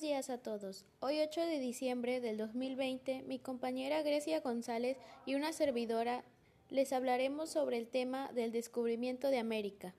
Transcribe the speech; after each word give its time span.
días 0.00 0.30
a 0.30 0.38
todos. 0.38 0.84
Hoy 0.98 1.20
8 1.20 1.42
de 1.42 1.60
diciembre 1.60 2.20
del 2.20 2.36
2020, 2.38 3.22
mi 3.28 3.38
compañera 3.38 4.02
Grecia 4.02 4.40
González 4.40 4.96
y 5.26 5.36
una 5.36 5.52
servidora 5.52 6.24
les 6.70 6.92
hablaremos 6.92 7.50
sobre 7.50 7.78
el 7.78 7.86
tema 7.86 8.32
del 8.32 8.50
descubrimiento 8.50 9.28
de 9.28 9.38
América. 9.38 9.94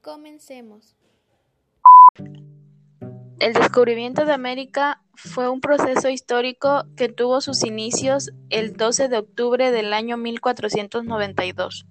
Comencemos. 0.00 0.94
El 3.40 3.52
descubrimiento 3.54 4.24
de 4.24 4.32
América 4.32 5.02
fue 5.14 5.48
un 5.48 5.60
proceso 5.60 6.08
histórico 6.08 6.84
que 6.96 7.08
tuvo 7.08 7.40
sus 7.40 7.64
inicios 7.64 8.30
el 8.50 8.76
12 8.76 9.08
de 9.08 9.18
octubre 9.18 9.72
del 9.72 9.92
año 9.92 10.16
1492. 10.16 11.86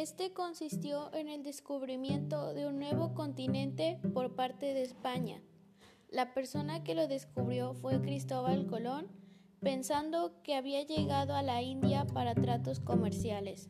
Este 0.00 0.32
consistió 0.32 1.12
en 1.12 1.28
el 1.28 1.42
descubrimiento 1.42 2.54
de 2.54 2.66
un 2.66 2.78
nuevo 2.78 3.12
continente 3.12 3.98
por 4.14 4.34
parte 4.34 4.72
de 4.72 4.80
España. 4.80 5.42
La 6.08 6.32
persona 6.32 6.82
que 6.82 6.94
lo 6.94 7.06
descubrió 7.06 7.74
fue 7.74 8.00
Cristóbal 8.00 8.66
Colón, 8.66 9.08
pensando 9.60 10.32
que 10.42 10.54
había 10.54 10.84
llegado 10.84 11.34
a 11.34 11.42
la 11.42 11.60
India 11.60 12.06
para 12.14 12.34
tratos 12.34 12.80
comerciales. 12.80 13.68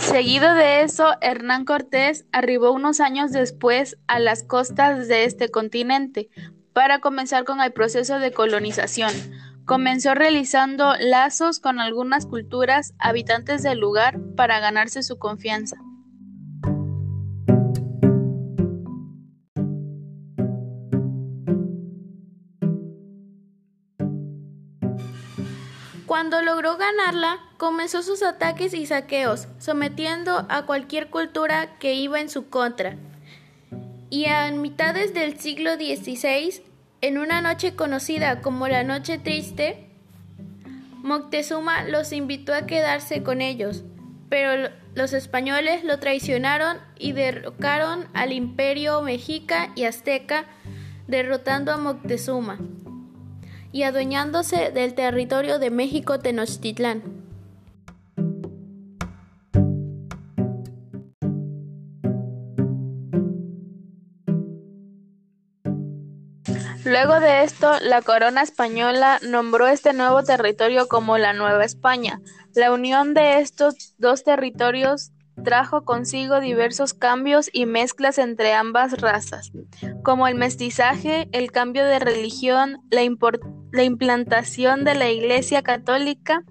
Seguido 0.00 0.54
de 0.54 0.80
eso, 0.80 1.04
Hernán 1.20 1.64
Cortés 1.64 2.26
arribó 2.32 2.72
unos 2.72 2.98
años 2.98 3.30
después 3.30 3.96
a 4.08 4.18
las 4.18 4.42
costas 4.42 5.06
de 5.06 5.22
este 5.22 5.50
continente 5.50 6.30
para 6.78 7.00
comenzar 7.00 7.42
con 7.42 7.60
el 7.60 7.72
proceso 7.72 8.20
de 8.20 8.30
colonización. 8.30 9.12
Comenzó 9.64 10.14
realizando 10.14 10.94
lazos 11.00 11.58
con 11.58 11.80
algunas 11.80 12.24
culturas 12.24 12.94
habitantes 13.00 13.64
del 13.64 13.80
lugar 13.80 14.20
para 14.36 14.60
ganarse 14.60 15.02
su 15.02 15.18
confianza. 15.18 15.76
Cuando 26.06 26.42
logró 26.42 26.76
ganarla, 26.76 27.40
comenzó 27.56 28.04
sus 28.04 28.22
ataques 28.22 28.72
y 28.72 28.86
saqueos, 28.86 29.48
sometiendo 29.58 30.46
a 30.48 30.64
cualquier 30.64 31.10
cultura 31.10 31.76
que 31.80 31.94
iba 31.94 32.20
en 32.20 32.30
su 32.30 32.48
contra. 32.48 32.96
Y 34.10 34.26
a 34.26 34.50
mitades 34.50 35.12
del 35.12 35.38
siglo 35.38 35.74
XVI, 35.74 36.62
en 37.00 37.18
una 37.18 37.40
noche 37.40 37.74
conocida 37.74 38.40
como 38.40 38.66
la 38.68 38.82
Noche 38.82 39.18
Triste, 39.18 39.88
Moctezuma 41.02 41.84
los 41.84 42.12
invitó 42.12 42.54
a 42.54 42.66
quedarse 42.66 43.22
con 43.22 43.40
ellos, 43.40 43.84
pero 44.28 44.70
los 44.94 45.12
españoles 45.12 45.84
lo 45.84 45.98
traicionaron 45.98 46.78
y 46.98 47.12
derrocaron 47.12 48.08
al 48.14 48.32
imperio 48.32 49.00
mexica 49.02 49.70
y 49.74 49.84
azteca, 49.84 50.44
derrotando 51.06 51.72
a 51.72 51.76
Moctezuma 51.76 52.58
y 53.72 53.82
adueñándose 53.82 54.70
del 54.70 54.94
territorio 54.94 55.58
de 55.58 55.70
México 55.70 56.18
Tenochtitlán. 56.18 57.17
Luego 66.88 67.20
de 67.20 67.42
esto, 67.42 67.70
la 67.82 68.00
corona 68.00 68.40
española 68.40 69.18
nombró 69.20 69.66
este 69.66 69.92
nuevo 69.92 70.22
territorio 70.22 70.88
como 70.88 71.18
la 71.18 71.34
Nueva 71.34 71.62
España. 71.62 72.22
La 72.54 72.72
unión 72.72 73.12
de 73.12 73.40
estos 73.40 73.94
dos 73.98 74.24
territorios 74.24 75.12
trajo 75.44 75.84
consigo 75.84 76.40
diversos 76.40 76.94
cambios 76.94 77.50
y 77.52 77.66
mezclas 77.66 78.16
entre 78.16 78.54
ambas 78.54 79.02
razas, 79.02 79.52
como 80.02 80.28
el 80.28 80.36
mestizaje, 80.36 81.28
el 81.32 81.52
cambio 81.52 81.84
de 81.84 81.98
religión, 81.98 82.78
la, 82.90 83.02
implantación 83.82 84.84
de 84.84 84.94
la 84.94 85.10
Iglesia 85.10 85.62
Católica, 85.62 86.42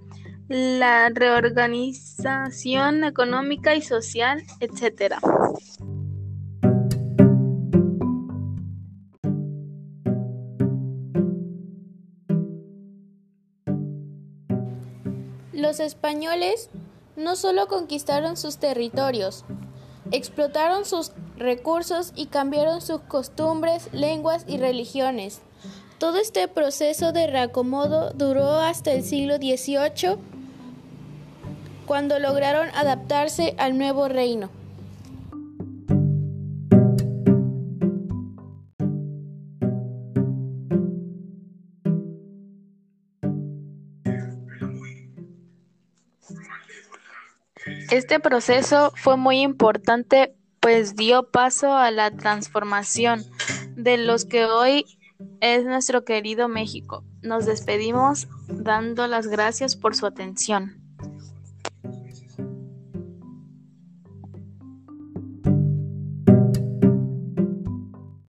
la 0.49 1.09
reorganización 1.09 3.03
económica 3.03 3.73
y 3.73 3.81
social, 3.81 4.43
etc. 4.59 5.15
Los 15.57 15.79
españoles 15.79 16.69
no 17.15 17.35
solo 17.35 17.65
conquistaron 17.65 18.37
sus 18.37 18.57
territorios, 18.57 19.43
explotaron 20.11 20.85
sus 20.85 21.13
recursos 21.35 22.13
y 22.15 22.27
cambiaron 22.27 22.79
sus 22.79 23.01
costumbres, 23.01 23.89
lenguas 23.91 24.45
y 24.47 24.59
religiones. 24.59 25.41
Todo 25.97 26.19
este 26.19 26.47
proceso 26.47 27.11
de 27.11 27.25
reacomodo 27.25 28.11
duró 28.11 28.59
hasta 28.59 28.91
el 28.91 29.03
siglo 29.03 29.37
XVIII, 29.37 30.17
cuando 31.87 32.19
lograron 32.19 32.69
adaptarse 32.75 33.55
al 33.57 33.79
nuevo 33.79 34.07
reino. 34.09 34.51
Este 47.91 48.19
proceso 48.19 48.91
fue 48.95 49.17
muy 49.17 49.41
importante 49.41 50.35
pues 50.59 50.95
dio 50.95 51.29
paso 51.29 51.73
a 51.73 51.91
la 51.91 52.11
transformación 52.11 53.23
de 53.75 53.97
los 53.97 54.25
que 54.25 54.45
hoy 54.45 54.85
es 55.39 55.65
nuestro 55.65 56.03
querido 56.03 56.47
México. 56.47 57.03
Nos 57.21 57.45
despedimos 57.45 58.27
dando 58.47 59.07
las 59.07 59.27
gracias 59.27 59.75
por 59.75 59.95
su 59.95 60.05
atención. 60.05 60.86